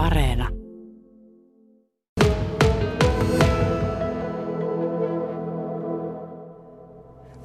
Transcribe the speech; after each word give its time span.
Areena. 0.00 0.48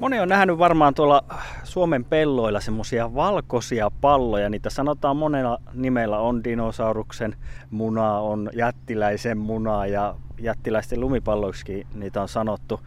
Moni 0.00 0.20
on 0.20 0.28
nähnyt 0.28 0.58
varmaan 0.58 0.94
tuolla 0.94 1.24
Suomen 1.64 2.04
pelloilla 2.04 2.60
semmoisia 2.60 3.14
valkoisia 3.14 3.90
palloja. 4.00 4.50
Niitä 4.50 4.70
sanotaan 4.70 5.16
monella 5.16 5.58
nimellä. 5.74 6.18
On 6.18 6.44
dinosauruksen 6.44 7.36
muna, 7.70 8.18
on 8.18 8.50
jättiläisen 8.52 9.38
muna 9.38 9.86
ja 9.86 10.14
jättiläisten 10.40 11.00
lumipalloiksi 11.00 11.86
niitä 11.94 12.22
on 12.22 12.28
sanottu. 12.28 12.80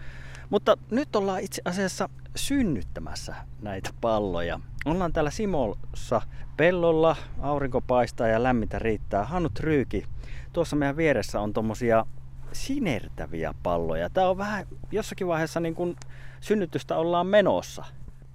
Mutta 0.49 0.77
nyt 0.91 1.15
ollaan 1.15 1.41
itse 1.41 1.61
asiassa 1.65 2.09
synnyttämässä 2.35 3.35
näitä 3.61 3.89
palloja. 4.01 4.59
Ollaan 4.85 5.13
täällä 5.13 5.31
Simossa 5.31 6.21
pellolla, 6.57 7.15
aurinko 7.39 7.81
paistaa 7.81 8.27
ja 8.27 8.43
lämmintä 8.43 8.79
riittää. 8.79 9.23
Hannu 9.23 9.49
Tryyki, 9.49 10.05
tuossa 10.53 10.75
meidän 10.75 10.97
vieressä 10.97 11.41
on 11.41 11.53
tommosia 11.53 12.05
sinertäviä 12.51 13.53
palloja. 13.63 14.09
Tää 14.09 14.29
on 14.29 14.37
vähän 14.37 14.65
jossakin 14.91 15.27
vaiheessa 15.27 15.59
niin 15.59 15.75
kuin 15.75 15.95
synnytystä 16.41 16.97
ollaan 16.97 17.27
menossa. 17.27 17.85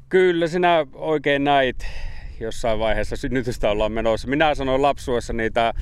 Kyllä 0.09 0.47
sinä 0.47 0.87
oikein 0.95 1.45
näit 1.45 1.87
jossain 2.41 2.79
vaiheessa 2.79 3.17
synnytystä 3.17 3.71
ollaan 3.71 3.93
menossa. 3.93 4.29
Minä 4.29 4.55
sanoin 4.55 4.83
lapsuessa 4.83 5.33
niitä 5.33 5.73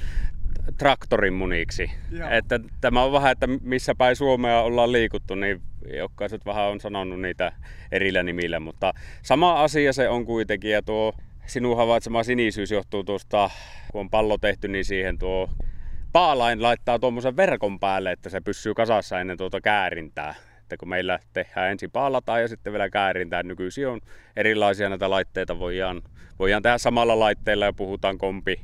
traktorin 0.79 1.35
muniksi. 1.35 1.91
Joo. 2.11 2.29
Että 2.31 2.61
tämä 2.81 3.03
on 3.03 3.13
vähän, 3.13 3.33
että 3.33 3.47
missä 3.47 3.95
päin 3.95 4.17
Suomea 4.17 4.61
ollaan 4.61 4.93
liikuttu, 4.93 5.35
niin 5.35 5.63
jokaiset 5.97 6.47
vähän 6.47 6.65
on 6.65 6.81
sanonut 6.81 7.21
niitä 7.21 7.53
erillä 7.93 8.23
nimillä, 8.23 8.61
mutta 8.61 8.93
sama 9.23 9.63
asia 9.63 9.93
se 9.93 10.09
on 10.09 10.25
kuitenkin 10.25 10.71
ja 10.71 10.83
tuo 10.83 11.15
sinun 11.47 11.77
havaitsema 11.77 12.23
sinisyys 12.23 12.71
johtuu 12.71 13.05
tuosta, 13.05 13.51
kun 13.93 14.01
on 14.01 14.11
pallo 14.11 14.39
tehty, 14.39 14.69
niin 14.69 14.85
siihen 14.85 15.19
tuo 15.19 15.49
paalain 16.13 16.63
laittaa 16.63 16.99
tuommoisen 16.99 17.37
verkon 17.37 17.81
päälle, 17.81 18.13
että 18.13 18.29
se 18.29 18.41
pysyy 18.41 18.75
kasassa 18.75 19.21
ennen 19.21 19.39
tuota 19.39 19.61
käärintää. 19.61 20.35
Että 20.59 20.77
kun 20.77 20.89
meillä 20.89 21.19
tehdään 21.33 21.71
ensin 21.71 21.91
paalataan 21.91 22.41
ja 22.41 22.49
sitten 22.49 22.73
vielä 22.73 22.91
käärintää, 22.91 23.43
nykyisin 23.43 23.89
on 23.89 24.01
erilaisia 24.37 24.89
näitä 24.89 25.11
laitteita, 25.11 25.59
voidaan, 25.59 26.03
voidaan 26.39 26.63
tehdä 26.63 26.79
samalla 26.79 27.19
laitteella 27.19 27.65
ja 27.65 27.73
puhutaan 27.73 28.19
kompi, 28.19 28.61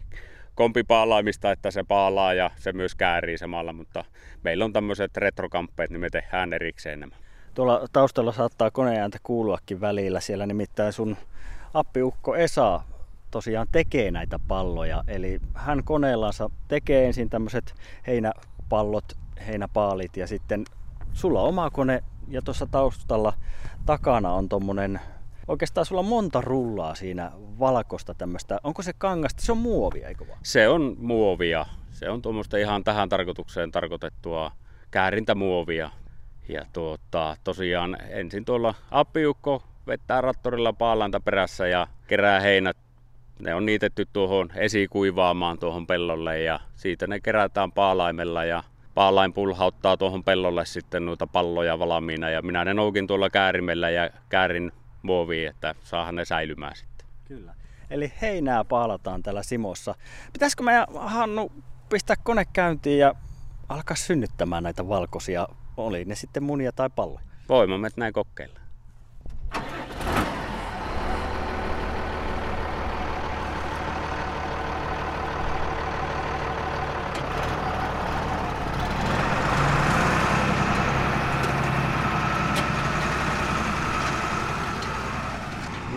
kompipaalaimista, 0.59 1.53
että 1.53 1.71
se 1.71 1.85
paalaa 1.85 2.35
ja 2.35 2.51
se 2.57 2.73
myös 2.73 2.95
käärii 2.95 3.39
samalla, 3.39 3.73
mutta 3.73 4.05
meillä 4.43 4.65
on 4.65 4.73
tämmöiset 4.73 5.17
retrokamppeet, 5.17 5.91
niin 5.91 6.01
me 6.01 6.11
tehdään 6.11 6.53
erikseen 6.53 7.01
nämä. 7.01 7.17
Tuolla 7.55 7.89
taustalla 7.93 8.33
saattaa 8.33 8.71
koneääntä 8.71 9.19
kuuluakin 9.23 9.81
välillä, 9.81 10.21
siellä 10.21 10.47
nimittäin 10.47 10.93
sun 10.93 11.17
appiukko 11.75 12.37
Esa 12.37 12.81
tosiaan 13.31 13.67
tekee 13.73 14.11
näitä 14.11 14.39
palloja, 14.49 15.05
eli 15.09 15.41
hän 15.55 15.85
koneellansa 15.85 16.51
tekee 16.69 17.07
ensin 17.07 17.31
tämmöiset 17.31 17.75
heinäpallot, 18.07 19.17
heinäpaalit 19.47 20.17
ja 20.17 20.27
sitten 20.27 20.65
sulla 21.13 21.43
oma 21.43 21.71
kone 21.71 22.03
ja 22.29 22.43
tuossa 22.43 22.67
taustalla 22.67 23.33
takana 23.87 24.33
on 24.33 24.49
tommonen 24.49 25.01
Oikeastaan 25.49 25.87
sulla 25.87 26.01
on 26.01 26.07
monta 26.07 26.41
rullaa 26.41 26.95
siinä 26.95 27.33
valkosta 27.59 28.15
tämmöistä. 28.15 28.59
Onko 28.63 28.83
se 28.83 28.93
kangasta? 28.99 29.43
Se 29.43 29.53
on 29.53 29.59
muovia, 29.59 30.09
eikö 30.09 30.29
vaan? 30.29 30.39
Se 30.43 30.69
on 30.69 30.97
muovia. 30.99 31.67
Se 31.91 32.11
on 32.11 32.23
tuommoista 32.23 32.57
ihan 32.57 32.85
tähän 32.85 33.09
tarkoitukseen 33.09 33.71
tarkoitettua 33.71 34.53
käärintämuovia. 34.91 35.91
Ja 36.49 36.65
tuota, 36.73 37.37
tosiaan 37.45 37.97
ensin 38.09 38.45
tuolla 38.45 38.75
appiukko 38.91 39.63
vettää 39.87 40.21
rattorilla 40.21 40.73
paalanta 40.73 41.21
perässä 41.21 41.69
ja 41.69 41.87
kerää 42.07 42.41
heinät. 42.41 42.77
Ne 43.43 43.55
on 43.55 43.67
niitetty 43.67 44.07
tuohon 44.13 44.49
esikuivaamaan 44.57 45.59
tuohon 45.59 45.87
pellolle 45.87 46.41
ja 46.41 46.61
siitä 46.75 47.07
ne 47.07 47.21
kerätään 47.21 47.73
paalaimella 47.73 48.45
ja 48.45 48.63
paalain 48.95 49.33
pulhauttaa 49.33 49.97
tuohon 49.97 50.25
pellolle 50.25 50.65
sitten 50.65 51.07
noita 51.07 51.27
palloja 51.27 51.79
valmiina 51.79 52.31
ja 52.31 52.43
minä 52.43 52.65
ne 52.65 52.75
noukin 52.75 53.07
tuolla 53.07 53.31
käärimellä 53.31 53.91
ja 53.91 54.11
käärin 54.29 54.73
muoviin, 55.03 55.49
että 55.49 55.75
saahan 55.85 56.15
ne 56.15 56.25
säilymään 56.25 56.77
sitten. 56.77 57.09
Kyllä. 57.25 57.55
Eli 57.91 58.13
heinää 58.23 58.65
paalataan 58.65 59.23
täällä 59.23 59.43
Simossa. 59.43 59.95
Pitäisikö 60.33 60.63
meidän 60.63 60.87
Hannu 60.95 61.53
pistää 61.89 62.17
kone 62.25 62.45
käyntiin 62.53 62.99
ja 62.99 63.15
alkaa 63.69 63.97
synnyttämään 63.97 64.63
näitä 64.63 64.89
valkoisia, 64.89 65.49
oli 65.77 66.05
ne 66.05 66.15
sitten 66.15 66.43
munia 66.43 66.73
tai 66.73 66.91
palloja? 66.97 67.25
Voimme 67.49 67.89
näin 67.97 68.13
kokeilla. 68.13 68.61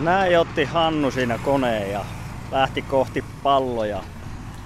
Näin 0.02 0.38
otti 0.38 0.64
Hannu 0.64 1.10
siinä 1.10 1.38
koneen 1.38 1.90
ja 1.92 2.04
lähti 2.50 2.82
kohti 2.82 3.24
palloja. 3.42 4.02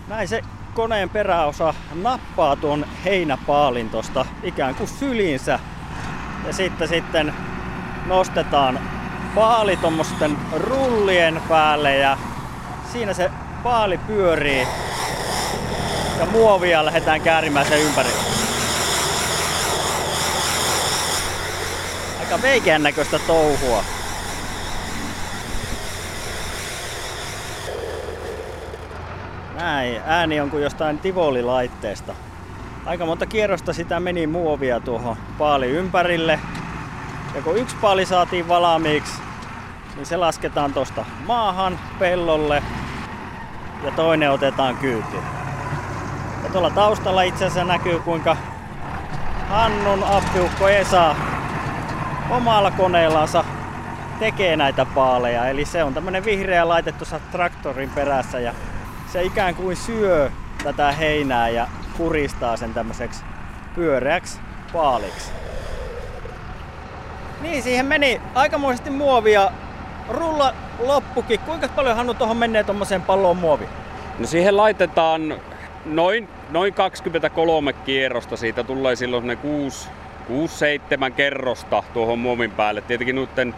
Näin 0.08 0.28
se 0.28 0.42
koneen 0.74 1.10
peräosa 1.10 1.74
nappaa 1.94 2.56
tuon 2.56 2.86
heinäpaalin 3.04 3.90
tosta 3.90 4.26
ikään 4.42 4.74
kuin 4.74 4.88
syliinsä. 4.88 5.58
Ja 6.46 6.52
sitten 6.52 6.88
sitten 6.88 7.34
nostetaan 8.06 8.80
paali 9.34 9.76
tuommoisten 9.76 10.36
rullien 10.56 11.42
päälle 11.48 11.96
ja 11.96 12.18
siinä 12.92 13.12
se 13.12 13.30
paali 13.62 13.98
pyörii. 13.98 14.66
Ja 16.18 16.26
muovia 16.26 16.84
lähdetään 16.84 17.20
käärimään 17.20 17.66
sen 17.66 17.80
ympärille. 17.80 18.22
Aika 22.20 22.42
veikeän 22.42 22.82
näköistä 22.82 23.18
touhua. 23.18 23.95
Näin, 29.56 30.02
ääni 30.06 30.40
on 30.40 30.50
kuin 30.50 30.62
jostain 30.62 30.98
Tivoli-laitteesta. 30.98 32.14
Aika 32.86 33.06
monta 33.06 33.26
kierrosta 33.26 33.72
sitä 33.72 34.00
meni 34.00 34.26
muovia 34.26 34.80
tuohon 34.80 35.16
paali 35.38 35.66
ympärille. 35.66 36.40
Ja 37.34 37.42
kun 37.42 37.56
yksi 37.56 37.76
paali 37.80 38.06
saatiin 38.06 38.48
valmiiksi, 38.48 39.22
niin 39.96 40.06
se 40.06 40.16
lasketaan 40.16 40.72
tuosta 40.72 41.04
maahan, 41.26 41.78
pellolle 41.98 42.62
ja 43.84 43.90
toinen 43.90 44.30
otetaan 44.30 44.76
kyytiin. 44.76 45.22
Ja 46.44 46.50
tuolla 46.52 46.70
taustalla 46.70 47.22
itse 47.22 47.44
asiassa 47.44 47.72
näkyy 47.72 47.98
kuinka 47.98 48.36
Hannun 49.48 50.04
appiukko 50.04 50.68
Esa 50.68 51.16
omalla 52.30 52.70
koneellansa 52.70 53.44
tekee 54.18 54.56
näitä 54.56 54.84
paaleja. 54.84 55.48
Eli 55.48 55.64
se 55.64 55.84
on 55.84 55.94
tämmönen 55.94 56.24
vihreä 56.24 56.68
laite 56.68 56.92
tuossa 56.92 57.20
traktorin 57.32 57.90
perässä 57.90 58.40
ja 58.40 58.54
se 59.16 59.22
ikään 59.22 59.54
kuin 59.54 59.76
syö 59.76 60.30
tätä 60.64 60.92
heinää 60.92 61.48
ja 61.48 61.68
puristaa 61.98 62.56
sen 62.56 62.74
tämmöiseksi 62.74 63.24
pyöreäksi 63.74 64.38
paaliksi. 64.72 65.30
Niin, 67.40 67.62
siihen 67.62 67.86
meni 67.86 68.20
aikamoisesti 68.34 68.90
muovia. 68.90 69.50
Rulla 70.08 70.54
loppukin. 70.78 71.40
Kuinka 71.40 71.68
paljon 71.68 71.96
Hannu 71.96 72.14
tuohon 72.14 72.36
menee 72.36 72.64
tuommoiseen 72.64 73.02
palloon 73.02 73.36
muovi? 73.36 73.68
No 74.18 74.26
siihen 74.26 74.56
laitetaan 74.56 75.34
noin, 75.84 76.28
noin 76.50 76.74
23 76.74 77.72
kierrosta. 77.72 78.36
Siitä 78.36 78.64
tulee 78.64 78.96
silloin 78.96 79.26
ne 79.26 79.38
6-7 81.08 81.10
kerrosta 81.10 81.82
tuohon 81.94 82.18
muovin 82.18 82.50
päälle. 82.50 82.80
Tietenkin 82.80 83.16
noiden 83.16 83.54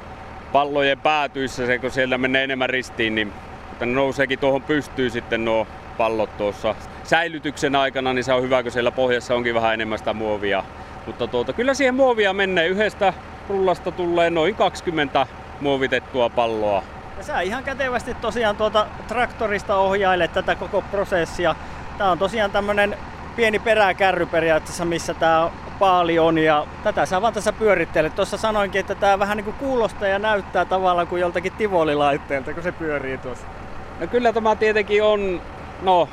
pallojen 0.53 0.99
päätyissä, 0.99 1.67
se 1.67 1.79
kun 1.79 1.91
siellä 1.91 2.19
menee 2.19 2.45
enemmän 2.45 2.71
ristiin, 2.71 3.15
niin 3.15 3.33
että 3.79 3.87
ne 3.87 3.93
nouseekin 3.93 4.39
tuohon 4.39 4.63
pystyy 4.63 5.11
sitten 5.11 5.45
nuo 5.45 5.67
pallot 5.99 6.37
tuossa 6.37 6.75
säilytyksen 7.05 7.77
aikana, 7.77 8.13
niin 8.13 8.25
se 8.25 8.33
on 8.33 8.43
hyvä, 8.43 8.63
kun 8.63 8.73
siellä 8.73 8.91
pohjassa 8.91 9.35
onkin 9.35 9.55
vähän 9.55 9.75
enemmän 9.75 9.99
sitä 9.99 10.13
muovia. 10.13 10.65
Mutta 11.07 11.27
tuota, 11.27 11.53
kyllä 11.53 11.75
siihen 11.75 11.95
muovia 11.95 12.33
menee. 12.33 12.67
Yhdestä 12.67 13.13
rullasta 13.49 13.91
tulee 13.91 14.31
noin 14.31 14.55
20 14.55 15.27
muovitettua 15.61 16.29
palloa. 16.29 16.83
Ja 17.19 17.25
sä 17.25 17.41
ihan 17.41 17.65
kätevästi 17.65 18.15
tosiaan 18.15 18.57
tuota 18.57 18.87
traktorista 19.09 19.77
ohjailet 19.77 20.33
tätä 20.33 20.55
koko 20.55 20.83
prosessia. 20.83 21.55
Tää 21.99 22.11
on 22.11 22.19
tosiaan 22.19 22.51
tämmönen 22.51 22.97
pieni 23.37 23.59
peräkärry 23.59 24.27
periaatteessa, 24.27 24.85
missä 24.85 25.15
tämä 25.15 25.51
paali 25.79 26.19
on 26.19 26.39
ja 26.39 26.67
tätä 26.85 27.07
sä 27.07 27.23
vaan 27.23 27.35
tässä 27.35 27.53
pyörittelet. 27.53 28.15
Tuossa 28.15 28.37
sanoinkin, 28.37 28.81
että 28.81 28.95
tämä 28.95 29.19
vähän 29.19 29.37
niin 29.37 29.45
kuin 29.45 29.57
kuulostaa 29.57 30.09
ja 30.09 30.19
näyttää 30.19 30.65
tavallaan 30.65 31.07
kuin 31.07 31.21
joltakin 31.21 31.53
tivolilaitteelta, 31.53 32.55
kun 32.55 32.63
se 32.63 32.73
pyörii 32.73 33.19
tuossa. 33.19 33.47
No 34.01 34.07
kyllä 34.07 34.33
tämä 34.33 34.57
tietenkin 34.57 35.03
on, 35.03 35.41
no 35.83 36.09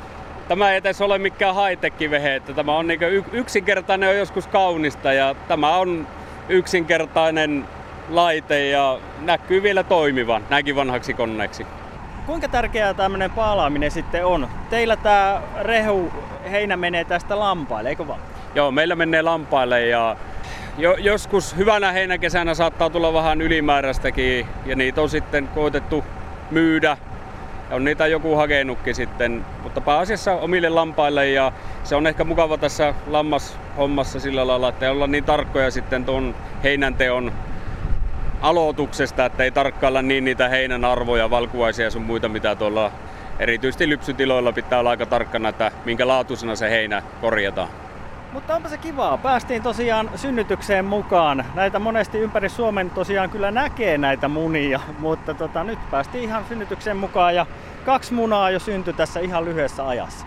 tämä 0.48 0.70
ei 0.70 0.76
edes 0.76 1.00
ole 1.00 1.18
mikään 1.18 1.54
high 1.54 2.10
vehe, 2.10 2.34
että 2.34 2.52
tämä 2.52 2.76
on 2.76 2.86
niin 2.86 3.00
yksinkertainen 3.32 4.08
on 4.08 4.16
joskus 4.16 4.46
kaunista 4.46 5.12
ja 5.12 5.34
tämä 5.48 5.76
on 5.76 6.06
yksinkertainen 6.48 7.64
laite 8.08 8.68
ja 8.68 8.98
näkyy 9.20 9.62
vielä 9.62 9.82
toimivan 9.82 10.42
näinkin 10.50 10.76
vanhaksi 10.76 11.14
koneeksi. 11.14 11.66
kuinka 12.26 12.48
tärkeää 12.48 12.94
tämmöinen 12.94 13.30
paalaaminen 13.30 13.90
sitten 13.90 14.26
on? 14.26 14.48
Teillä 14.70 14.96
tämä 14.96 15.42
rehu 15.60 16.12
heinä 16.50 16.76
menee 16.76 17.04
tästä 17.04 17.38
lampaille, 17.38 17.88
eikö 17.88 18.06
vaan? 18.06 18.20
Joo, 18.54 18.70
meillä 18.70 18.96
menee 18.96 19.22
lampaille 19.22 19.86
ja 19.86 20.16
jo, 20.78 20.94
joskus 20.94 21.56
hyvänä 21.56 21.92
heinäkesänä 21.92 22.54
saattaa 22.54 22.90
tulla 22.90 23.12
vähän 23.12 23.40
ylimääräistäkin 23.40 24.46
ja 24.66 24.76
niitä 24.76 25.02
on 25.02 25.10
sitten 25.10 25.48
koitettu 25.48 26.04
myydä. 26.50 26.96
On 27.70 27.84
niitä 27.84 28.06
joku 28.06 28.36
hakenutkin 28.36 28.94
sitten, 28.94 29.44
mutta 29.62 29.80
pääasiassa 29.80 30.32
omille 30.32 30.68
lampaille 30.68 31.30
ja 31.30 31.52
se 31.84 31.96
on 31.96 32.06
ehkä 32.06 32.24
mukava 32.24 32.58
tässä 32.58 32.94
lammashommassa 33.06 34.20
sillä 34.20 34.46
lailla, 34.46 34.68
että 34.68 34.86
ei 34.86 34.92
olla 34.92 35.06
niin 35.06 35.24
tarkkoja 35.24 35.70
sitten 35.70 36.04
tuon 36.04 36.34
heinänteon 36.64 37.32
aloituksesta, 38.42 39.24
että 39.26 39.44
ei 39.44 39.50
tarkkailla 39.50 40.02
niin 40.02 40.24
niitä 40.24 40.48
heinän 40.48 40.84
arvoja, 40.84 41.30
valkuaisia 41.30 41.90
sun 41.90 42.02
muita, 42.02 42.28
mitä 42.28 42.54
tuolla 42.54 42.92
erityisesti 43.38 43.88
lypsytiloilla 43.88 44.52
pitää 44.52 44.78
olla 44.78 44.90
aika 44.90 45.06
tarkkana, 45.06 45.48
että 45.48 45.72
minkä 45.84 46.08
laatuisena 46.08 46.56
se 46.56 46.70
heinä 46.70 47.02
korjataan. 47.20 47.85
Mutta 48.32 48.56
onpa 48.56 48.68
se 48.68 48.78
kivaa. 48.78 49.18
Päästiin 49.18 49.62
tosiaan 49.62 50.10
synnytykseen 50.16 50.84
mukaan. 50.84 51.44
Näitä 51.54 51.78
monesti 51.78 52.18
ympäri 52.18 52.48
Suomen 52.48 52.90
tosiaan 52.90 53.30
kyllä 53.30 53.50
näkee 53.50 53.98
näitä 53.98 54.28
munia, 54.28 54.80
mutta 54.98 55.34
tota, 55.34 55.64
nyt 55.64 55.78
päästiin 55.90 56.24
ihan 56.24 56.44
synnytykseen 56.48 56.96
mukaan 56.96 57.34
ja 57.34 57.46
kaksi 57.84 58.14
munaa 58.14 58.50
jo 58.50 58.58
syntyi 58.58 58.92
tässä 58.94 59.20
ihan 59.20 59.44
lyhyessä 59.44 59.88
ajassa. 59.88 60.26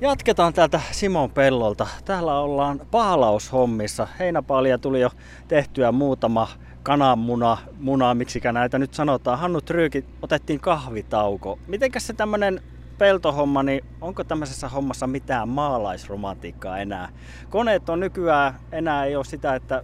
Jatketaan 0.00 0.52
täältä 0.52 0.80
Simon 0.90 1.30
pellolta. 1.30 1.86
Täällä 2.04 2.38
ollaan 2.38 2.80
paalaushommissa. 2.90 4.08
Heinäpaalia 4.18 4.78
tuli 4.78 5.00
jo 5.00 5.10
tehtyä 5.48 5.92
muutama 5.92 6.48
kananmuna, 6.82 7.56
munaa, 7.80 8.14
miksikä 8.14 8.52
näitä 8.52 8.78
nyt 8.78 8.94
sanotaan. 8.94 9.38
Hannu 9.38 9.60
Tryykit, 9.60 10.06
otettiin 10.22 10.60
kahvitauko. 10.60 11.58
Mitenkäs 11.66 12.06
se 12.06 12.12
tämmönen 12.12 12.62
peltohomma, 12.98 13.62
niin 13.62 13.84
onko 14.00 14.24
tämmöisessä 14.24 14.68
hommassa 14.68 15.06
mitään 15.06 15.48
maalaisromantiikkaa 15.48 16.78
enää? 16.78 17.08
Koneet 17.48 17.88
on 17.88 18.00
nykyään, 18.00 18.54
enää 18.72 19.04
ei 19.04 19.16
ole 19.16 19.24
sitä, 19.24 19.54
että 19.54 19.82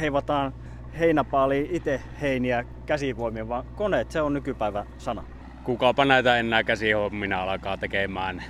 heivataan 0.00 0.54
heinäpaali 0.98 1.68
itse 1.72 2.00
heiniä 2.20 2.64
käsivoimia, 2.86 3.48
vaan 3.48 3.64
koneet, 3.76 4.10
se 4.10 4.22
on 4.22 4.34
nykypäivä 4.34 4.86
sana. 4.98 5.24
Kukapa 5.64 6.04
näitä 6.04 6.36
enää 6.36 6.64
käsihommina 6.64 7.42
alkaa 7.42 7.76
tekemään. 7.76 8.42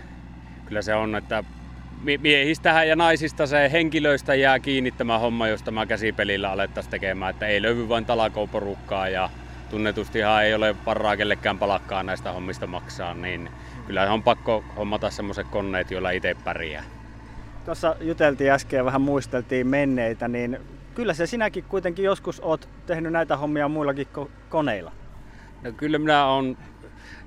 Kyllä 0.72 0.82
se 0.82 0.94
on, 0.94 1.16
että 1.16 1.44
miehistähän 2.20 2.88
ja 2.88 2.96
naisista 2.96 3.46
se 3.46 3.72
henkilöistä 3.72 4.34
jää 4.34 4.58
kiinni 4.58 4.90
tämä 4.90 5.18
homma, 5.18 5.48
jos 5.48 5.62
tämä 5.62 5.86
käsipelillä 5.86 6.50
alettaisiin 6.50 6.90
tekemään. 6.90 7.30
Että 7.30 7.46
ei 7.46 7.62
löydy 7.62 7.88
vain 7.88 8.06
talakouporukkaa 8.06 9.08
ja 9.08 9.30
tunnetustihan 9.70 10.44
ei 10.44 10.54
ole 10.54 10.76
varaa 10.86 11.16
kellekään 11.16 11.58
palakkaa 11.58 12.02
näistä 12.02 12.32
hommista 12.32 12.66
maksaa, 12.66 13.14
niin 13.14 13.50
kyllä 13.86 14.12
on 14.12 14.22
pakko 14.22 14.64
hommata 14.76 15.10
semmoiset 15.10 15.46
koneet, 15.48 15.90
joilla 15.90 16.10
itse 16.10 16.36
pärjää. 16.44 16.84
Tuossa 17.64 17.96
juteltiin 18.00 18.52
äsken 18.52 18.76
ja 18.78 18.84
vähän 18.84 19.00
muisteltiin 19.00 19.66
menneitä, 19.66 20.28
niin 20.28 20.58
kyllä 20.94 21.14
se 21.14 21.26
sinäkin 21.26 21.64
kuitenkin 21.64 22.04
joskus 22.04 22.40
oot 22.40 22.68
tehnyt 22.86 23.12
näitä 23.12 23.36
hommia 23.36 23.68
muillakin 23.68 24.06
ko- 24.18 24.30
koneilla. 24.48 24.92
No 25.62 25.72
kyllä 25.72 25.98
minä 25.98 26.26
olen 26.26 26.56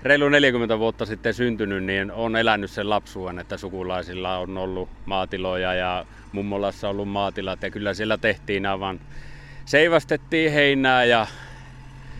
reilu 0.03 0.29
40 0.29 0.79
vuotta 0.79 1.05
sitten 1.05 1.33
syntynyt, 1.33 1.83
niin 1.83 2.11
on 2.11 2.35
elänyt 2.35 2.71
sen 2.71 2.89
lapsuuden, 2.89 3.39
että 3.39 3.57
sukulaisilla 3.57 4.37
on 4.37 4.57
ollut 4.57 4.89
maatiloja 5.05 5.73
ja 5.73 6.05
mummolassa 6.31 6.89
on 6.89 6.91
ollut 6.91 7.09
maatilat 7.09 7.63
ja 7.63 7.71
kyllä 7.71 7.93
siellä 7.93 8.17
tehtiin 8.17 8.65
aivan 8.65 8.99
seivastettiin 9.65 10.51
heinää 10.51 11.05
ja 11.05 11.27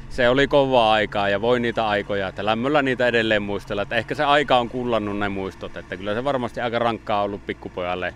se 0.10 0.30
oli 0.30 0.48
kovaa 0.48 0.94
aikaa 0.94 1.30
ja 1.30 1.42
voi 1.42 1.60
niitä 1.60 1.88
aikoja, 1.88 2.28
että 2.28 2.46
lämmöllä 2.46 2.82
niitä 2.82 3.08
edelleen 3.08 3.44
muistella. 3.44 3.82
Että 3.82 3.96
ehkä 3.96 4.16
se 4.16 4.24
aika 4.24 4.58
on 4.58 4.70
kullannut 4.70 5.20
ne 5.20 5.30
muistot, 5.30 5.78
että 5.78 5.98
kyllä 5.98 6.14
se 6.14 6.24
varmasti 6.24 6.62
aika 6.62 6.80
rankkaa 6.80 7.24
ollut 7.24 7.46
pikkupojalle 7.46 8.14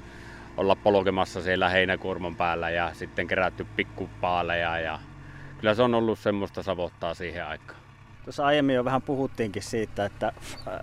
olla 0.57 0.75
polkemassa 0.75 1.41
siellä 1.41 1.69
heinäkuorman 1.69 2.35
päällä 2.35 2.69
ja 2.69 2.93
sitten 2.93 3.27
kerätty 3.27 3.65
pikkupaaleja 3.75 4.79
ja 4.79 4.99
kyllä 5.57 5.73
se 5.73 5.81
on 5.81 5.95
ollut 5.95 6.19
semmoista 6.19 6.63
savottaa 6.63 7.13
siihen 7.13 7.45
aikaan. 7.45 7.79
Tuossa 8.29 8.45
aiemmin 8.45 8.75
jo 8.75 8.85
vähän 8.85 9.01
puhuttiinkin 9.01 9.63
siitä, 9.63 10.05
että 10.05 10.27
äh, 10.27 10.33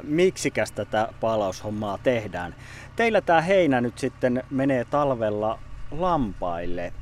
miksikäs 0.02 0.72
tätä 0.72 1.08
palaushommaa 1.20 1.98
tehdään. 1.98 2.54
Teillä 2.96 3.20
tämä 3.20 3.40
heinä 3.40 3.80
nyt 3.80 3.98
sitten 3.98 4.42
menee 4.50 4.84
talvella 4.84 5.58
lampaille. 5.90 6.92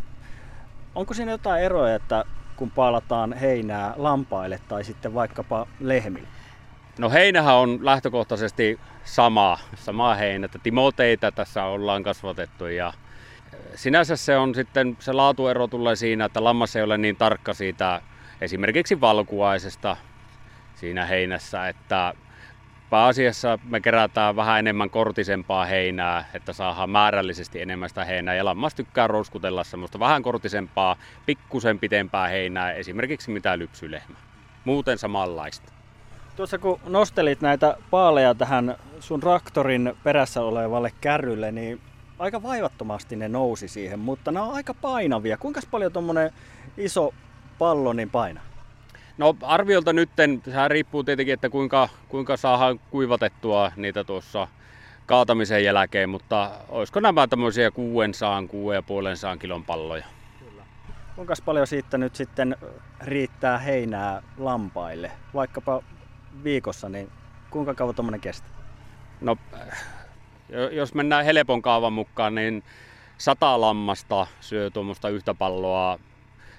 Onko 0.95 1.15
siinä 1.15 1.33
jotain 1.33 1.63
eroja, 1.63 1.95
että 1.95 2.25
kun 2.57 2.71
paalataan 2.71 3.33
heinää 3.33 3.95
lampaille 3.97 4.61
tai 4.69 4.85
sitten 4.85 5.15
vaikkapa 5.15 5.67
lehmille? 5.81 6.29
No 6.99 7.11
heinähän 7.11 7.55
on 7.55 7.79
lähtökohtaisesti 7.83 8.81
sama, 9.05 9.59
sama 9.75 10.15
heinä. 10.15 10.49
Timoteita 10.63 11.33
tässä 11.33 11.65
ollaan 11.65 12.03
kasvatettu 12.03 12.67
ja 12.67 12.93
sinänsä 13.75 14.17
se 14.17 14.37
on 14.37 14.55
sitten, 14.55 14.97
se 15.01 15.13
laatuero 15.13 15.67
tulee 15.67 15.97
siinä, 15.97 16.25
että 16.25 16.45
lammas 16.45 16.77
ei 16.77 16.83
ole 16.83 16.99
niin 16.99 17.17
tarkka 17.17 17.55
siitä 17.55 18.01
esimerkiksi 18.41 19.01
valkuaisesta 19.01 19.97
siinä 20.85 21.07
heinässä, 21.07 21.69
että 21.69 22.15
pääasiassa 22.91 23.59
me 23.65 23.81
kerätään 23.81 24.37
vähän 24.37 24.59
enemmän 24.59 24.91
kortisempaa 24.91 25.65
heinää, 25.65 26.25
että 26.35 26.53
saadaan 26.53 26.91
määrällisesti 26.91 27.61
enemmän 27.61 27.89
sitä 27.89 28.05
heinää. 28.05 28.35
Ja 28.35 28.45
lammas 28.45 28.75
tykkää 28.75 29.07
rouskutella 29.07 29.65
semmoista 29.65 29.99
vähän 29.99 30.23
kortisempaa, 30.23 30.97
pikkusen 31.27 31.79
pitempää 31.79 32.29
heinää, 32.29 32.73
esimerkiksi 32.73 33.31
mitä 33.31 33.59
lypsylehmä. 33.59 34.17
Muuten 34.65 34.99
samanlaista. 34.99 35.73
Tuossa 36.37 36.59
kun 36.59 36.81
nostelit 36.87 37.41
näitä 37.41 37.77
paaleja 37.91 38.35
tähän 38.35 38.77
sun 39.01 39.21
traktorin 39.21 39.95
perässä 40.03 40.43
olevalle 40.43 40.93
kärrylle, 41.01 41.53
niin 41.53 41.81
aika 42.19 42.43
vaivattomasti 42.43 43.17
ne 43.17 43.29
nousi 43.29 43.69
siihen, 43.69 43.99
mutta 43.99 44.33
nämä 44.33 44.47
on 44.47 44.55
aika 44.55 44.75
painavia. 44.75 45.37
Kuinka 45.37 45.61
paljon 45.71 45.93
tuommoinen 45.93 46.31
iso 46.77 47.15
pallo 47.59 47.93
niin 47.93 48.11
painaa? 48.11 48.54
No 49.19 49.37
arviolta 49.43 49.93
nytten, 49.93 50.43
sehän 50.45 50.71
riippuu 50.71 51.05
tietenkin, 51.05 51.35
että 51.35 51.51
kuinka, 51.51 51.89
kuinka 52.09 52.37
saadaan 52.37 52.79
kuivatettua 52.91 53.73
niitä 53.77 54.05
tuossa 54.05 54.49
kaatamisen 55.07 55.65
jälkeen, 55.65 56.09
mutta 56.09 56.51
olisiko 56.69 57.01
nämä 57.01 57.27
tämmöisiä 57.27 57.71
600, 57.71 58.41
6,5 58.41 59.39
kilon 59.39 59.65
palloja? 59.65 60.05
Kyllä. 60.39 60.63
Kuinka 61.17 61.35
paljon 61.45 61.67
siitä 61.67 61.99
nyt 61.99 62.15
sitten 62.15 62.57
riittää 63.01 63.59
heinää 63.59 64.23
lampaille, 64.39 65.11
vaikkapa 65.35 65.83
viikossa, 66.45 66.89
niin 66.89 67.11
kuinka 67.51 67.75
kauan 67.75 67.95
tuommoinen 67.95 68.21
kestää? 68.21 68.51
No, 69.21 69.37
jos 70.71 70.95
mennään 70.95 71.25
helpon 71.25 71.63
kaavan 71.63 71.93
mukaan, 71.93 72.35
niin 72.35 72.63
sata 73.19 73.61
lammasta 73.61 74.27
syö 74.41 74.71
tuommoista 74.71 75.09
yhtä 75.09 75.35
palloa 75.35 75.99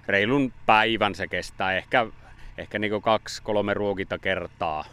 reilun 0.08 0.54
päivän 0.66 1.16
se 1.16 1.28
kestää. 1.28 1.78
Ehkä 1.78 2.08
ehkä 2.58 2.80
niin 2.80 3.02
kaksi, 3.02 3.44
kolme 3.44 3.74
ruokinta 3.74 4.18
kertaa 4.18 4.86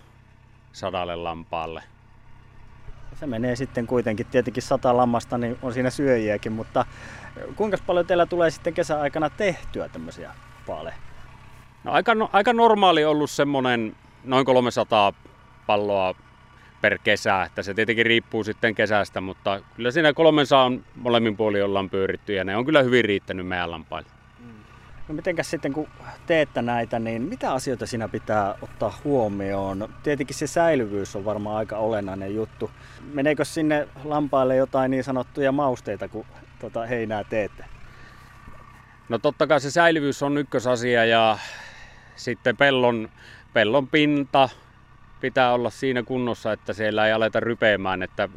sadalle 0.72 1.16
lampaalle. 1.16 1.82
Se 3.14 3.26
menee 3.26 3.56
sitten 3.56 3.86
kuitenkin, 3.86 4.26
tietenkin 4.26 4.62
sata 4.62 4.96
lammasta, 4.96 5.38
niin 5.38 5.58
on 5.62 5.72
siinä 5.72 5.90
syöjiäkin, 5.90 6.52
mutta 6.52 6.86
kuinka 7.56 7.76
paljon 7.86 8.06
teillä 8.06 8.26
tulee 8.26 8.50
sitten 8.50 8.74
kesäaikana 8.74 9.30
tehtyä 9.30 9.88
tämmöisiä 9.88 10.30
paaleja? 10.66 10.96
No 11.84 11.92
aika, 11.92 12.14
no, 12.14 12.30
aika 12.32 12.52
normaali 12.52 13.04
ollut 13.04 13.30
semmoinen 13.30 13.96
noin 14.24 14.46
300 14.46 15.12
palloa 15.66 16.14
per 16.80 16.98
kesä, 17.04 17.42
että 17.42 17.62
se 17.62 17.74
tietenkin 17.74 18.06
riippuu 18.06 18.44
sitten 18.44 18.74
kesästä, 18.74 19.20
mutta 19.20 19.60
kyllä 19.76 19.90
siinä 19.90 20.12
300 20.12 20.72
molemmin 20.94 21.36
puolin 21.36 21.64
ollaan 21.64 21.90
pyöritty 21.90 22.34
ja 22.34 22.44
ne 22.44 22.56
on 22.56 22.64
kyllä 22.64 22.82
hyvin 22.82 23.04
riittänyt 23.04 23.46
meidän 23.46 23.70
lampaille. 23.70 24.21
No 25.12 25.16
mitenkäs 25.16 25.50
sitten 25.50 25.72
kun 25.72 25.88
teette 26.26 26.62
näitä, 26.62 26.98
niin 26.98 27.22
mitä 27.22 27.52
asioita 27.52 27.86
siinä 27.86 28.08
pitää 28.08 28.54
ottaa 28.62 28.98
huomioon? 29.04 29.88
Tietenkin 30.02 30.36
se 30.36 30.46
säilyvyys 30.46 31.16
on 31.16 31.24
varmaan 31.24 31.56
aika 31.56 31.76
olennainen 31.76 32.34
juttu. 32.34 32.70
Meneekö 33.12 33.44
sinne 33.44 33.88
lampaille 34.04 34.56
jotain 34.56 34.90
niin 34.90 35.04
sanottuja 35.04 35.52
mausteita, 35.52 36.08
kun 36.08 36.26
tota 36.58 36.86
heinää 36.86 37.24
teette? 37.24 37.64
No 39.08 39.18
totta 39.18 39.46
kai 39.46 39.60
se 39.60 39.70
säilyvyys 39.70 40.22
on 40.22 40.38
ykkösasia 40.38 41.04
ja 41.04 41.38
sitten 42.16 42.56
pellon, 42.56 43.08
pellon 43.52 43.88
pinta 43.88 44.48
pitää 45.20 45.52
olla 45.52 45.70
siinä 45.70 46.02
kunnossa, 46.02 46.52
että 46.52 46.72
siellä 46.72 47.06
ei 47.06 47.12
aleta 47.12 47.40
rypeämään, 47.40 48.02
että 48.02 48.28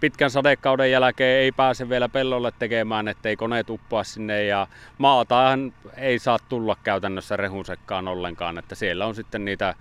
pitkän 0.00 0.30
sadekauden 0.30 0.90
jälkeen 0.90 1.40
ei 1.40 1.52
pääse 1.52 1.88
vielä 1.88 2.08
pellolle 2.08 2.52
tekemään, 2.58 3.08
ettei 3.08 3.36
koneet 3.36 3.70
uppoa 3.70 4.04
sinne 4.04 4.44
ja 4.44 4.66
maatahan 4.98 5.72
ei 5.96 6.18
saa 6.18 6.38
tulla 6.48 6.76
käytännössä 6.84 7.36
rehunsekkaan 7.36 8.08
ollenkaan, 8.08 8.58
että 8.58 8.74
siellä 8.74 9.06
on 9.06 9.14
sitten 9.14 9.44
niitä 9.44 9.74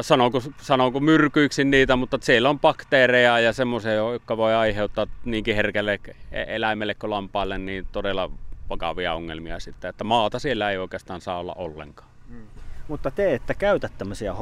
sanonko, 0.00 0.42
sanonko 0.56 1.00
myrkyiksi 1.00 1.64
niitä, 1.64 1.96
mutta 1.96 2.18
siellä 2.20 2.50
on 2.50 2.60
bakteereja 2.60 3.38
ja 3.38 3.52
semmoisia, 3.52 3.92
jotka 3.92 4.36
voi 4.36 4.54
aiheuttaa 4.54 5.06
niinkin 5.24 5.56
herkälle 5.56 6.00
eläimelle 6.32 6.94
kuin 6.94 7.10
lampaalle 7.10 7.58
niin 7.58 7.86
todella 7.92 8.30
vakavia 8.68 9.14
ongelmia 9.14 9.60
sitten, 9.60 9.88
että 9.88 10.04
maata 10.04 10.38
siellä 10.38 10.70
ei 10.70 10.78
oikeastaan 10.78 11.20
saa 11.20 11.38
olla 11.38 11.54
ollenkaan. 11.54 12.10
Mm. 12.28 12.46
Mutta 12.88 13.10
te 13.10 13.34
ette 13.34 13.54
käytä 13.54 13.88
tämmöisiä 13.98 14.34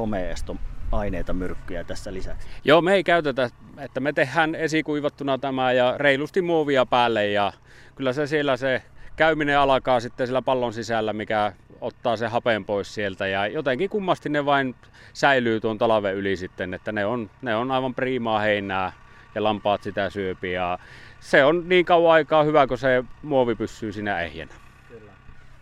homeestoaineita, 0.91 1.33
myrkkyjä 1.33 1.83
tässä 1.83 2.13
lisäksi? 2.13 2.47
Joo, 2.63 2.81
me 2.81 2.93
ei 2.93 3.03
käytetä, 3.03 3.49
että 3.77 3.99
me 3.99 4.13
tehdään 4.13 4.55
esikuivattuna 4.55 5.37
tämä 5.37 5.71
ja 5.71 5.95
reilusti 5.97 6.41
muovia 6.41 6.85
päälle 6.85 7.27
ja 7.27 7.53
kyllä 7.95 8.13
se 8.13 8.27
siellä 8.27 8.57
se 8.57 8.81
käyminen 9.15 9.59
alkaa 9.59 9.99
sitten 9.99 10.27
sillä 10.27 10.41
pallon 10.41 10.73
sisällä, 10.73 11.13
mikä 11.13 11.53
ottaa 11.81 12.17
se 12.17 12.27
hapen 12.27 12.65
pois 12.65 12.93
sieltä 12.93 13.27
ja 13.27 13.47
jotenkin 13.47 13.89
kummasti 13.89 14.29
ne 14.29 14.45
vain 14.45 14.75
säilyy 15.13 15.59
tuon 15.59 15.77
talven 15.77 16.15
yli 16.15 16.35
sitten, 16.35 16.73
että 16.73 16.91
ne 16.91 17.05
on, 17.05 17.29
ne 17.41 17.55
on 17.55 17.71
aivan 17.71 17.95
priimaa 17.95 18.39
heinää 18.39 18.91
ja 19.35 19.43
lampaat 19.43 19.83
sitä 19.83 20.09
syöpi 20.09 20.51
ja 20.51 20.79
se 21.19 21.43
on 21.43 21.69
niin 21.69 21.85
kauan 21.85 22.13
aikaa 22.13 22.43
hyvä, 22.43 22.67
kun 22.67 22.77
se 22.77 23.03
muovi 23.23 23.55
pysyy 23.55 23.91
siinä 23.91 24.19
ehjänä. 24.19 24.53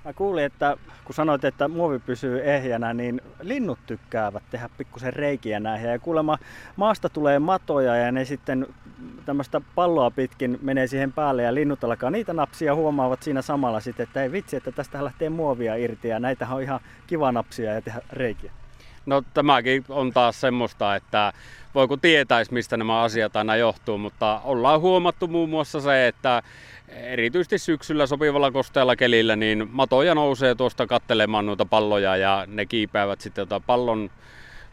Mä 0.09 0.13
kuulin, 0.13 0.43
että 0.43 0.77
kun 1.05 1.15
sanoit, 1.15 1.43
että 1.43 1.67
muovi 1.67 1.99
pysyy 1.99 2.41
ehjänä, 2.43 2.93
niin 2.93 3.21
linnut 3.41 3.79
tykkäävät 3.87 4.43
tehdä 4.51 4.69
pikkusen 4.77 5.13
reikiä 5.13 5.59
näihin. 5.59 5.89
Ja 5.89 5.99
kuulemma 5.99 6.37
maasta 6.75 7.09
tulee 7.09 7.39
matoja 7.39 7.95
ja 7.95 8.11
ne 8.11 8.25
sitten 8.25 8.67
tämmöistä 9.25 9.61
palloa 9.75 10.11
pitkin 10.11 10.59
menee 10.61 10.87
siihen 10.87 11.13
päälle 11.13 11.43
ja 11.43 11.53
linnut 11.53 11.83
alkaa 11.83 12.09
niitä 12.09 12.33
napsia 12.33 12.75
huomaavat 12.75 13.23
siinä 13.23 13.41
samalla 13.41 13.79
sitten, 13.79 14.03
että 14.03 14.23
ei 14.23 14.31
vitsi, 14.31 14.55
että 14.55 14.71
tästä 14.71 15.03
lähtee 15.03 15.29
muovia 15.29 15.75
irti 15.75 16.07
ja 16.07 16.19
näitä 16.19 16.47
on 16.51 16.61
ihan 16.61 16.79
kiva 17.07 17.31
napsia 17.31 17.73
ja 17.73 17.81
tehdä 17.81 18.01
reikiä. 18.13 18.51
No 19.05 19.23
tämäkin 19.33 19.85
on 19.89 20.13
taas 20.13 20.41
semmoista, 20.41 20.95
että 20.95 21.33
voi 21.75 21.87
tietäisi, 22.01 22.53
mistä 22.53 22.77
nämä 22.77 23.01
asiat 23.01 23.35
aina 23.35 23.55
johtuu, 23.55 23.97
mutta 23.97 24.41
ollaan 24.43 24.81
huomattu 24.81 25.27
muun 25.27 25.49
muassa 25.49 25.81
se, 25.81 26.07
että 26.07 26.43
erityisesti 26.91 27.58
syksyllä 27.58 28.08
sopivalla 28.08 28.51
kosteella 28.51 28.96
kelillä, 28.96 29.36
niin 29.36 29.67
matoja 29.72 30.15
nousee 30.15 30.55
tuosta 30.55 30.88
kattelemaan 30.88 31.46
noita 31.46 31.65
palloja 31.65 32.17
ja 32.17 32.46
ne 32.48 32.65
kiipeävät 32.65 33.22
sitten 33.22 33.48
tota 33.48 33.65
pallon 33.67 34.10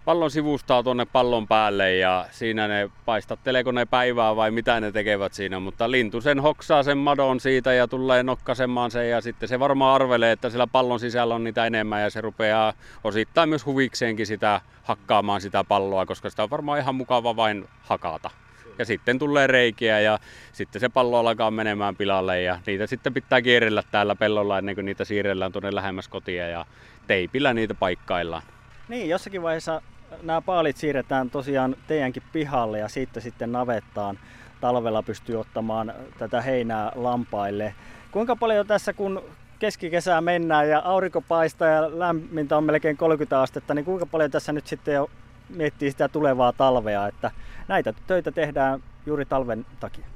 pallon 0.07 0.31
sivustaa 0.31 0.83
tuonne 0.83 1.05
pallon 1.05 1.49
päälle 1.49 1.95
ja 1.97 2.27
siinä 2.31 2.69
ne 2.69 2.91
paistatteleeko 3.05 3.73
ne 3.73 3.87
päivää 3.87 4.37
vai 4.37 4.51
mitä 4.51 4.81
ne 4.81 4.93
tekevät 4.93 5.33
siinä, 5.33 5.61
mutta 5.61 5.91
lintu 5.91 6.21
sen 6.21 6.41
hoksaa 6.41 6.83
sen 6.83 6.99
madon 6.99 7.41
siitä 7.41 7.73
ja 7.73 7.89
tulee 7.89 8.23
nokkasemaan 8.23 8.91
sen 8.91 9.11
ja 9.11 9.21
sitten 9.21 9.49
se 9.49 9.59
varmaan 9.59 9.95
arvelee, 9.95 10.33
että 10.33 10.51
siellä 10.51 10.67
pallon 10.67 11.01
sisällä 11.01 11.35
on 11.35 11.45
niitä 11.45 11.67
enemmän 11.67 12.03
ja 12.03 12.11
se 12.11 12.21
rupeaa 12.21 12.73
osittain 13.05 13.49
myös 13.49 13.67
huvikseenkin 13.67 14.27
sitä 14.27 14.61
hakkaamaan 14.83 15.41
sitä 15.41 15.65
palloa, 15.65 16.07
koska 16.07 16.31
sitä 16.31 16.43
on 16.43 16.51
varmaan 16.51 16.81
ihan 16.81 16.95
mukava 16.95 17.37
vain 17.37 17.69
hakata. 17.81 18.31
Ja 18.79 18.85
sitten 18.85 19.19
tulee 19.19 19.47
reikiä 19.47 20.01
ja 20.01 20.19
sitten 20.53 20.81
se 20.81 20.89
pallo 20.89 21.19
alkaa 21.19 21.51
menemään 21.51 21.97
pilalle 21.97 22.43
ja 22.43 22.59
niitä 22.67 22.87
sitten 22.87 23.15
pitää 23.15 23.43
kierrellä 23.43 23.83
täällä 23.91 24.15
pellolla 24.17 24.59
ennen 24.59 24.75
kuin 24.75 24.85
niitä 24.85 25.05
siirrellään 25.05 25.53
tuonne 25.53 25.75
lähemmäs 25.75 26.09
kotia 26.09 26.49
ja 26.49 26.67
teipillä 27.07 27.55
niitä 27.55 27.75
paikkaillaan. 27.75 28.43
Niin, 28.89 29.09
jossakin 29.09 29.43
vaiheessa 29.43 29.83
nämä 30.23 30.41
paalit 30.41 30.77
siirretään 30.77 31.31
tosiaan 31.31 31.77
teidänkin 31.87 32.23
pihalle 32.33 32.79
ja 32.79 32.89
siitä 32.89 33.21
sitten 33.21 33.53
navettaan 33.53 34.19
talvella 34.61 35.03
pystyy 35.03 35.41
ottamaan 35.41 35.95
tätä 36.19 36.43
heinää 36.43 36.93
lampaille. 36.95 37.75
Kuinka 38.11 38.37
paljon 38.37 38.67
tässä, 38.67 38.93
kun 38.93 39.23
keskikesää 39.59 40.21
mennään 40.21 40.69
ja 40.69 40.83
aurinko 40.85 41.21
paistaa 41.21 41.69
ja 41.69 41.99
lämmintä 41.99 42.57
on 42.57 42.65
melkein 42.65 42.97
30 42.97 43.41
astetta, 43.41 43.75
niin 43.75 43.85
kuinka 43.85 44.07
paljon 44.07 44.31
tässä 44.31 44.53
nyt 44.53 44.67
sitten 44.67 44.95
jo 44.95 45.11
miettii 45.49 45.91
sitä 45.91 46.09
tulevaa 46.09 46.53
talvea, 46.53 47.07
että 47.07 47.31
näitä 47.69 47.95
töitä 48.07 48.33
tehdään 48.33 48.83
juuri 49.07 49.25
talven 49.25 49.67
takia? 49.81 50.07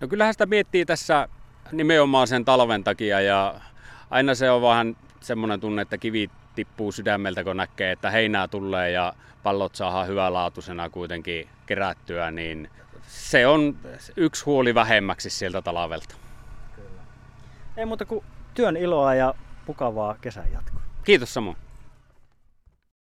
No 0.00 0.08
kyllähän 0.08 0.34
sitä 0.34 0.46
miettii 0.46 0.86
tässä 0.86 1.28
nimenomaan 1.72 2.26
sen 2.26 2.44
talven 2.44 2.84
takia 2.84 3.20
ja 3.20 3.54
aina 4.10 4.34
se 4.34 4.50
on 4.50 4.62
vähän 4.62 4.96
semmoinen 5.20 5.60
tunne, 5.60 5.82
että 5.82 5.98
kivi 5.98 6.30
tippuu 6.54 6.92
sydämeltä, 6.92 7.44
kun 7.44 7.56
näkee, 7.56 7.92
että 7.92 8.10
heinää 8.10 8.48
tulee 8.48 8.90
ja 8.90 9.12
pallot 9.42 9.74
saadaan 9.74 10.06
hyvälaatuisena 10.06 10.90
kuitenkin 10.90 11.48
kerättyä, 11.66 12.30
niin 12.30 12.70
se 13.08 13.46
on 13.46 13.76
yksi 14.16 14.44
huoli 14.44 14.74
vähemmäksi 14.74 15.30
sieltä 15.30 15.62
talavelta. 15.62 16.14
Kyllä. 16.76 17.02
Ei 17.76 17.86
muuta 17.86 18.04
kuin 18.04 18.24
työn 18.54 18.76
iloa 18.76 19.14
ja 19.14 19.34
mukavaa 19.66 20.16
kesän 20.20 20.52
jatkoa. 20.52 20.80
Kiitos 21.04 21.34
samoin. 21.34 21.56